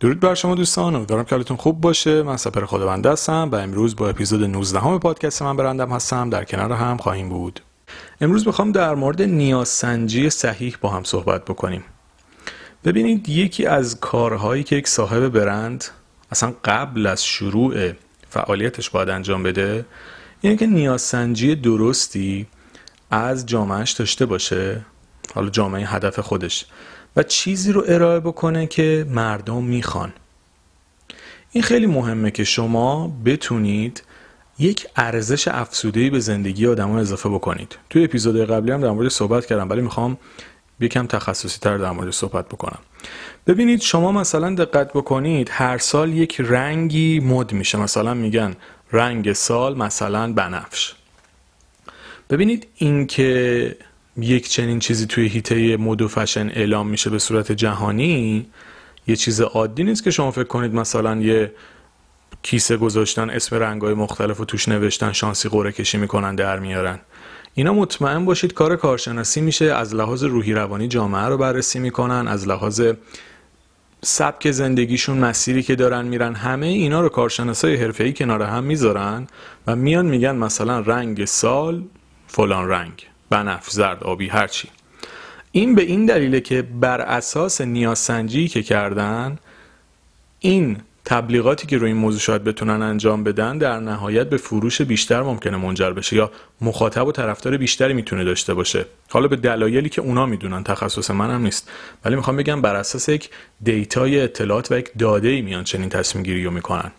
[0.00, 2.22] درود بر شما دوستان امیدوارم که حالتون خوب باشه.
[2.22, 6.30] من سپر خداونده هستم و امروز با اپیزود 19 همه پادکست من برندم هستم.
[6.30, 7.60] در کنار هم خواهیم بود.
[8.20, 11.84] امروز می‌خوام در مورد نیازسنجی صحیح با هم صحبت بکنیم.
[12.84, 15.84] ببینید یکی از کارهایی که یک صاحب برند
[16.30, 17.92] اصلا قبل از شروع
[18.30, 19.86] فعالیتش باید انجام بده
[20.40, 22.46] اینه که نیازسنجی درستی
[23.10, 24.84] از جامعهش داشته باشه.
[25.34, 26.66] حالا جامعه هدف خودش.
[27.16, 30.12] و چیزی رو ارائه بکنه که مردم می‌خوان.
[31.52, 34.02] این خیلی مهمه که شما بتونید
[34.58, 37.78] یک ارزش افسودهی به زندگی آدم اضافه بکنید.
[37.90, 40.18] توی اپیزود قبلی هم در مورد صحبت کردم ولی می‌خوام
[40.80, 42.78] یکم تخصصی تر در مورد صحبت بکنم.
[43.46, 47.78] ببینید شما مثلا دقت بکنید هر سال یک رنگی مد میشه.
[47.78, 48.56] مثلا میگن
[48.92, 50.94] رنگ سال مثلا بنفش.
[52.30, 53.76] ببینید این که
[54.18, 58.46] یک چنین چیزی توی هیته مد و فشن اعلام میشه به صورت جهانی
[59.06, 61.52] یه چیز عادی نیست که شما فکر کنید مثلا یه
[62.42, 66.98] کیسه گذاشتن اسم رنگای مختلف و توش نوشتن شانسی قره کشی می‌کنن در میارن.
[67.54, 72.48] اینا مطمئن باشید کار کارشناسی میشه از لحاظ روحی روانی جامعه رو بررسی می‌کنن از
[72.48, 72.82] لحاظ
[74.02, 79.26] سبک زندگیشون مسیری که دارن میرن همه اینا رو کارشناسای حرفه‌ای کنار هم می‌ذارن
[79.66, 81.82] و میان میگن مثلا رنگ سال
[82.26, 83.06] فلان رنگ.
[83.30, 84.68] بنفش زرد آبی هرچی.
[85.52, 89.38] این به این دلیله که بر اساس نیازسنجی که کردن
[90.40, 95.22] این تبلیغاتی که روی این موضوع شاید بتونن انجام بدن در نهایت به فروش بیشتر
[95.22, 98.86] ممکنه منجر بشه یا مخاطب و طرفدار بیشتری می‌تونه داشته باشه.
[99.08, 101.70] حالا به دلایلی که اونا می‌دونن تخصص منم نیست.
[102.04, 103.30] ولی می‌خوام بگم بر اساس یک
[103.62, 106.90] دیتای اطلاعات و یک داده ای میان چنین تصمیم گیری رو می‌کنن.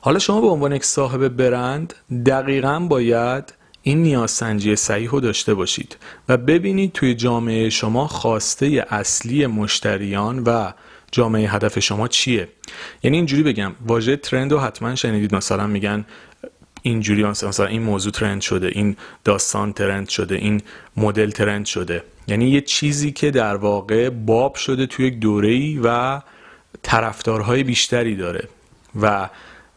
[0.00, 1.94] حالا شما به عنوان یک صاحب برند
[2.26, 3.54] دقیقا باید
[3.86, 5.96] این نیازسنجی صحیح رو داشته باشید
[6.28, 10.72] و ببینید توی جامعه شما خواسته اصلی مشتریان و
[11.12, 12.48] جامعه هدف شما چیه.
[13.02, 15.34] یعنی اینجوری بگم واژه ترند رو حتما شنیدید.
[15.34, 16.04] مثلا میگن
[16.82, 20.62] اینجوری مثلا این موضوع ترند شده این داستان ترند شده این
[20.96, 22.02] مدل ترند شده.
[22.28, 26.20] یعنی یه چیزی که در واقع باب شده توی یک دوره‌ای و
[26.82, 28.48] طرفدارهای بیشتری داره
[29.00, 29.28] و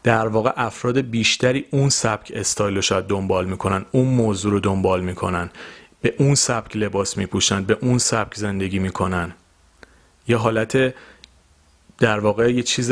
[0.03, 5.01] در واقع افراد بیشتری اون سبک استایل رو شاید دنبال می‌کنن اون موضوع رو دنبال
[5.01, 5.49] می‌کنن
[6.01, 9.33] به اون سبک لباس میپوشن به اون سبک زندگی می‌کنن.
[10.27, 10.93] یه حالت
[11.97, 12.91] در واقع یه چیز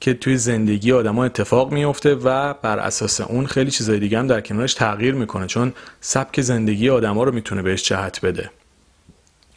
[0.00, 4.40] که توی زندگی آدما اتفاق میفته و بر اساس اون خیلی چیزای دیگه هم در
[4.40, 8.50] کنارش تغییر می‌کنه چون سبک زندگی آدما رو می‌تونه بهش جهت بده.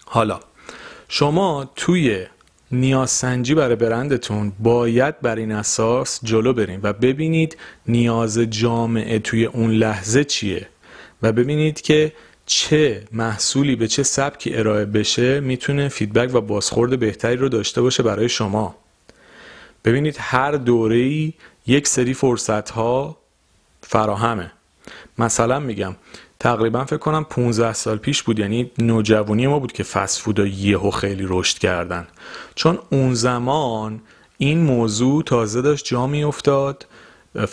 [0.06, 0.40] حالا
[1.08, 2.26] شما توی
[2.80, 9.72] نیازسنجی برای برندتون باید بر این اساس جلو بریم و ببینید نیاز جامعه توی اون
[9.72, 10.68] لحظه چیه
[11.22, 12.12] و ببینید که
[12.46, 18.04] چه محصولی به چه سبکی ارائه بشه می‌تونه فیدبک و بازخورد بهتری رو داشته باشه
[18.04, 18.76] برای شما.
[19.86, 21.34] ببینید هر دوره
[21.68, 23.18] یک سری فرصت ها
[23.82, 24.52] فراهمه.
[25.18, 25.96] مثلا میگم
[26.46, 30.92] تقریبا فکر کنم 15 سال پیش بود یعنی نوجوانی ما بود که فست فود یهو
[30.92, 32.08] خیلی رشد کردن.
[32.56, 34.02] چون اون زمان
[34.38, 36.86] این موضوع تازه داشت جا می افتاد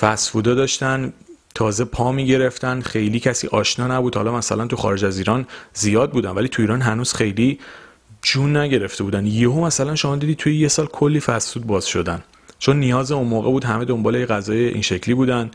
[0.00, 1.12] فست فودا داشتن
[1.54, 4.16] تازه پا می گرفتن خیلی کسی آشنا نبود.
[4.16, 7.58] حالا مثلا تو خارج از ایران زیاد بودن ولی تو ایران هنوز خیلی
[8.22, 9.26] جون نگرفته بودن.
[9.26, 12.22] یهو مثلا شما دیدی توی یه سال کلی فست فود باز شدن.
[12.58, 15.50] چون نیاز اون موقع بود همه دنبال غذای این شکلی بودن.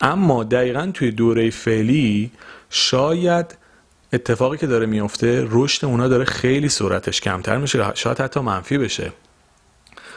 [0.00, 2.30] اما دقیقا توی دوره فعلی
[2.74, 3.56] شاید
[4.12, 9.12] اتفاقی که داره میفته رشد اونا داره خیلی سرعتش کمتر میشه شاید حتی منفی بشه.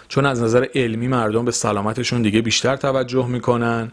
[0.08, 3.92] چون از نظر علمی مردم به سلامتشون دیگه بیشتر توجه می‌کنن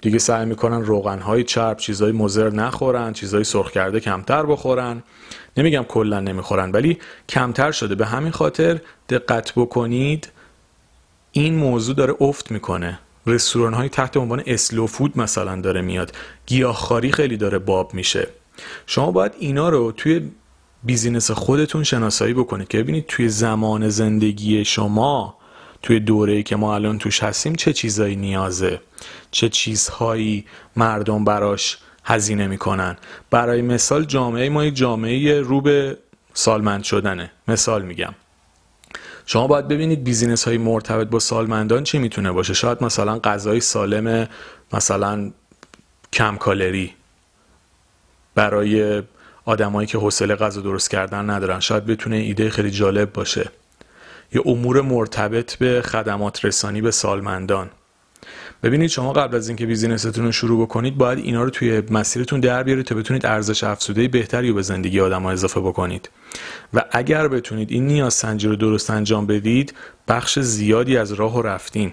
[0.00, 5.02] دیگه سعی می‌کنن روغنهای چرب چیزهای مزر نخورن چیزهای سرخ کرده کمتر بخورن.
[5.56, 7.94] نمیگم کلا نمی‌خورن ولی کمتر شده.
[7.94, 10.28] به همین خاطر دقت بکنید
[11.32, 12.98] این موضوع داره افت می‌کنه.
[13.26, 16.12] رستوران های تحت عنوان slow food مثلا داره میاد.
[16.46, 18.28] گیاهخواری خیلی داره باب میشه.
[18.86, 20.30] شما باید اینا رو توی
[20.82, 25.36] business خودتون شناسایی بکنید که ببینید توی زمان زندگی شما
[25.82, 28.80] توی دوره‌ای که ما الان توش هستیم چه چیزایی نیازه؟
[29.30, 30.44] چه چیزهایی
[30.76, 32.96] مردم براش هزینه می‌کنن؟
[33.30, 35.98] برای مثال جامعه ما یک جامعه رو به
[36.34, 37.30] سالمند شدنه.
[37.48, 38.14] مثال میگم.
[39.26, 42.54] شما باید ببینید business های مرتبط با سالمندان چی می‌تونه باشه.
[42.54, 44.28] شاید مثلا غذای سالم
[44.72, 45.32] مثلا
[46.12, 46.92] کم کالری
[48.34, 49.02] برای
[49.44, 51.60] آدمایی که حوصله غذا درست کردن ندارن.
[51.60, 53.50] شاید بتونه ایده خیلی جالب باشه.
[54.32, 57.70] یا امور مرتبط به خدمات رسانی به سالمندان.
[58.64, 62.40] ببینید شما قبل از اینکه business تون رو شروع بکنید باید اینا رو توی مسیرتون
[62.40, 66.10] در بیارید تا بتونید ارزش افزوده بهتری رو به زندگی آدم اضافه بکنید.
[66.74, 69.74] و اگر بتونید این نیاز سنجی رو درست انجام بدید
[70.08, 71.92] بخش زیادی از راه و رفتین.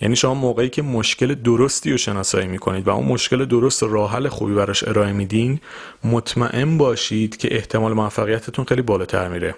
[0.00, 4.12] یعنی شما موقعی که مشکل درستی رو شناسایی می‌کنید و اون مشکل درست و راه
[4.12, 5.60] حل خوبی براش ارائه میدین
[6.04, 9.54] مطمئن باشید که احتمال موفقیتتون خیلی بالاتر میره.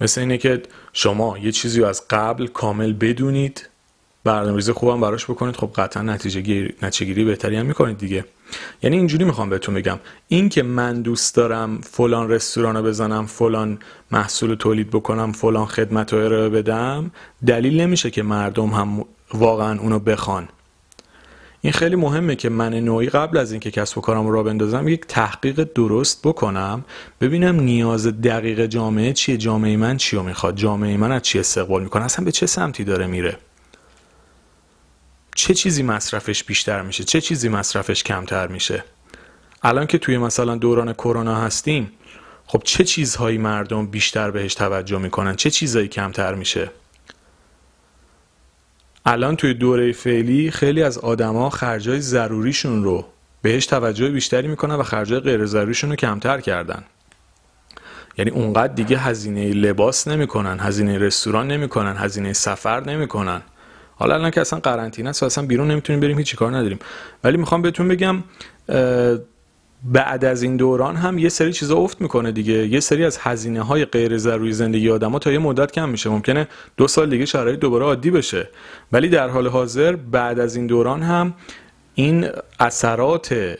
[0.00, 0.62] مثل اینه که
[0.92, 3.68] شما یه چیزی رو از قبل کامل بدونید
[4.24, 5.56] برنامه‌ریزی خوبم براش بکنید.
[5.56, 8.24] خب قطعا نتیجه گیری, نتیجه گیری بهتری هم می‌کنید دیگه.
[8.82, 9.98] یعنی اینجوری می‌خوام بهتون بگم.
[10.28, 13.78] این که من دوست دارم فلان رستوران رو بزنم فلان
[14.10, 17.10] محصول تولید بکنم فلان خدمت رو ارائه بدم
[17.46, 19.04] دلیل نمیشه که مردم هم
[19.34, 20.48] واقعا اونو بخوان.
[21.60, 25.06] این خیلی مهمه که من نوعی قبل از اینکه کسب و کارم رو بندازم یک
[25.06, 26.84] تحقیق درست بکنم
[27.20, 31.82] ببینم نیاز دقیق جامعه چیه جامعه من چی رو می‌خواد جامعه من از چی استقبال
[31.82, 33.38] می‌کنه اصلا به چه سمتی داره میره؟
[35.34, 38.84] چه چیزی مصرفش بیشتر میشه؟ چه چیزی مصرفش کمتر میشه؟
[39.62, 41.92] الان که توی مثلا دوران کرونا هستیم
[42.46, 46.70] خب چه چیزهایی مردم بیشتر بهش توجه می‌کنن؟ چه چیزهایی کمتر میشه؟
[49.10, 53.04] الان توی دوره فعلی خیلی از آدما خرجای ضروریشون رو
[53.42, 56.82] بهش توجه بیشتری می‌کنن و خرجای غیر ضروریشون رو کمتر کردن.
[58.18, 63.42] یعنی اونقدر دیگه هزینه لباس نمی‌کنن هزینه رستوران نمی‌کنن هزینه سفر نمی‌کنن.
[63.96, 66.78] حالا الان که اصلا قرنطینه است و اصلا بیرون نمی‌تونیم بریم هیچ کار نداریم.
[67.24, 68.24] ولی می‌خوام بهتون بگم
[69.84, 72.66] بعد از این دوران هم یه سری چیزا افت می‌کنه دیگه.
[72.66, 76.10] یه سری از هزینه های غیر ضروری زندگی آدما تا یه مدت کم میشه.
[76.10, 78.48] ممکنه دو سال دیگه شرایط دوباره عادی بشه.
[78.92, 81.34] ولی در حال حاضر بعد از این دوران هم
[81.94, 82.28] این
[82.60, 83.58] اثرات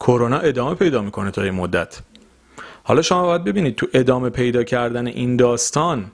[0.00, 2.00] کرونا ادامه پیدا می‌کنه تا یه مدت.
[2.84, 6.10] حالا شما باید ببینید تو ادامه پیدا کردن این داستان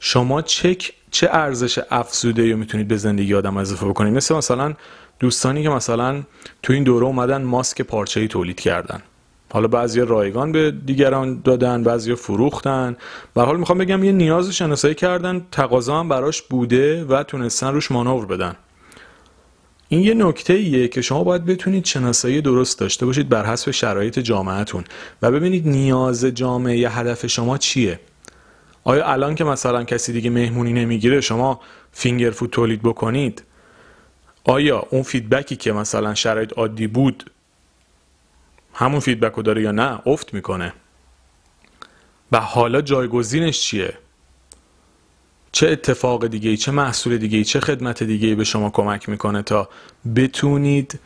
[0.00, 4.74] شما چک چه ارزش افزوده رو می‌تونید به زندگی آدم اضافه بکنید؟ مثل مثلا
[5.20, 6.22] دوستانی که مثلا
[6.62, 9.02] تو این دوره اومدن ماسک پارچه‌ای تولید کردن.
[9.52, 12.96] حالا بعضی رایگان به دیگران دادن بعضی فروختن.
[13.34, 17.92] به حال می‌خوام بگم یه نیاز شناسایی کردن تقاضا هم براش بوده و تونستن روش
[17.92, 18.56] مانور بدن.
[19.88, 24.18] این یه نکته ایه که شما باید بتونید شناسایی درست داشته باشید بر حسب شرایط
[24.18, 24.84] جامعهتون.
[25.22, 28.00] و ببینید نیاز جامعه هدف شما چیه.
[28.88, 31.60] آیا الان که مثلا کسی دیگه مهمونی نمی‌گیره شما
[31.92, 33.42] finger food تولید بکنید؟
[34.44, 37.30] آیا اون feedback ی که مثلا شرایط عادی بود
[38.74, 40.72] همون feedback رو داره یا نه؟ افت می‌کنه.
[42.32, 43.94] و حالا جایگزینش چیه؟
[45.52, 49.08] چه اتفاق دیگه ای چه محصول دیگه ای چه خدمت دیگه ای به شما کمک
[49.08, 49.68] می‌کنه تا
[50.16, 51.00] بتونید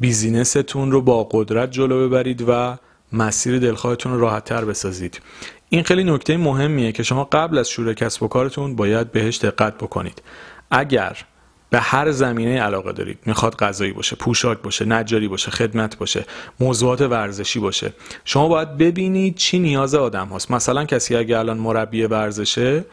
[0.00, 2.78] بیزینستون رو با قدرت جلو ببرید و
[3.12, 5.20] مسیر دلخواهتون رو راحت تر بسازید؟
[5.74, 9.74] این خیلی نکته مهمیه که شما قبل از شروع کسب و کارتون باید بهش دقت
[9.78, 10.22] بکنید.
[10.70, 11.16] اگر
[11.70, 16.24] به هر زمینه علاقه دارید می‌خواد غذایی باشه پوشاک باشه نجاری باشه خدمت باشه
[16.60, 17.92] موضوعات ورزشی باشه
[18.24, 20.50] شما باید ببینید چی نیاز آدم هاست.
[20.50, 22.84] مثلا کسی اگه الان مربی ورزشه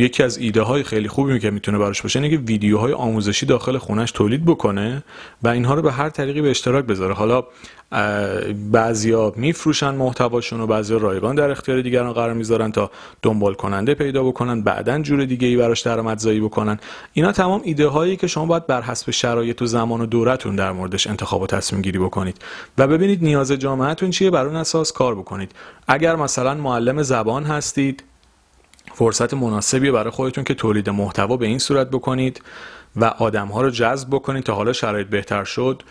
[0.00, 3.78] یکی از ایده های خیلی خوبی که می‌تونه براش باشه اینه که ویدیوهای آموزشی داخل
[3.78, 5.02] خونش تولید بکنه
[5.42, 7.14] و اینها رو به هر طریقی به اشتراک بذاره.
[7.14, 7.44] حالا
[8.72, 12.90] بعضیا میفروشن محتواشون و بعضیا رایگان در اختیار دیگران قرار می‌ذارن تا
[13.22, 16.78] دنبال کننده پیدا بکنن بعدا جور دیگه ای براش درآمدزایی بکنن.
[17.12, 20.72] اینا تمام ایده هایی که شما باید بر حسب شرایط و زمان و دورتون در
[20.72, 22.36] موردش انتخاب و تصمیم گیری بکنید.
[22.78, 25.52] و ببینید نیاز جامعهتون چیه؟ بر اون اساس کار بکنید.
[25.88, 28.04] اگر مثلا معلم زبان هستید
[28.94, 32.42] فرصت مناسبی برای خودتون که تولید محتوا به این صورت بکنید
[32.96, 35.82] و آدم ها رو جذب بکنید تا حالا شرایط بهتر شد.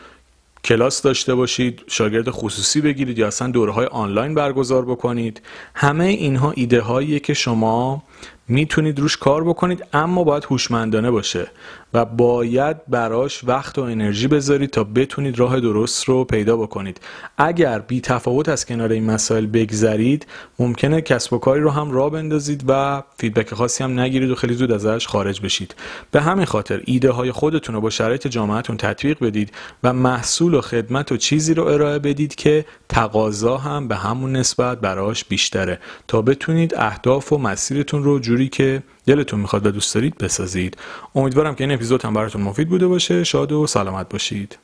[0.64, 5.42] کلاس داشته باشید شاگرد خصوصی بگیرید یا اصلا دوره های آنلاین برگزار بکنید.
[5.76, 8.04] همه اینها ایده هاییه که شما
[8.52, 11.48] می‌تونید روش کار بکنید اما باید هوشمندانه باشه
[11.94, 17.00] و باید براش وقت و انرژی بذارید تا بتونید راه درست رو پیدا بکنید.
[17.38, 20.28] اگر بی تفاوت از کنار این مسائل بگذرید
[20.60, 24.54] ممکنه کسب و کاری رو هم راه بندازید و فیدبک خاصی هم نگیرید و خیلی
[24.54, 25.76] زود ازش خارج بشید.
[26.12, 29.52] به همین خاطر ایده های خودتون رو با شرایط جامعتون تطبیق بدید
[29.84, 34.82] و محصول و خدمت و چیزی رو ارائه بدید که تقاضا هم به همون نسبت
[34.82, 35.80] براش بیشتره.
[36.08, 40.78] تا بتونید اهداف و مسیرتون رو جوری که دلتون می‌خواد و دوست دارید بسازید.
[41.16, 43.24] امیدوارم که این اپیزود هم براتون مفید بوده باشه.
[43.24, 44.58] شاد و سلامت باشید.